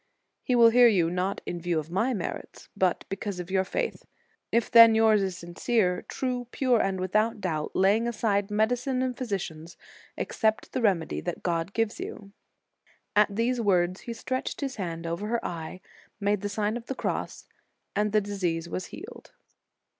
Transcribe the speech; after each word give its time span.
He 0.41 0.55
will 0.55 0.71
hear 0.71 0.87
you, 0.87 1.11
not 1.11 1.41
in 1.45 1.61
view 1.61 1.77
of 1.77 1.91
my 1.91 2.11
merits, 2.11 2.69
but 2.75 3.05
because 3.07 3.39
of 3.39 3.51
your 3.51 3.63
faith. 3.63 4.03
If 4.51 4.71
then, 4.71 4.95
yours 4.95 5.21
is 5.21 5.37
sincere, 5.37 6.01
true, 6.07 6.47
pure, 6.49 6.81
and 6.81 6.99
without 6.99 7.39
doubt, 7.39 7.75
laying 7.75 8.07
aside 8.07 8.49
medicine 8.49 9.03
and 9.03 9.15
phy 9.15 9.25
sicians, 9.25 9.75
accept 10.17 10.71
the 10.71 10.81
remedy 10.81 11.21
that 11.21 11.43
God 11.43 11.71
gives 11.73 11.99
you. 11.99 12.31
At 13.15 13.35
these 13.35 13.61
words 13.61 14.01
he 14.01 14.13
stretched 14.13 14.61
his 14.61 14.77
hand 14.77 15.05
over 15.05 15.27
her 15.27 15.45
eye, 15.45 15.81
made 16.19 16.41
the 16.41 16.49
Sign 16.49 16.77
of 16.77 16.87
the 16.87 16.95
Cross, 16.95 17.45
and 17.95 18.11
the 18.11 18.21
disease 18.21 18.67
was 18.67 18.87
healed." 18.87 19.33